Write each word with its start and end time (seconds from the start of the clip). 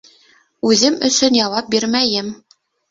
Үҙем 0.71 0.97
өсөн 1.11 1.39
яуап 1.43 1.71
бирмәйем! 1.77 2.37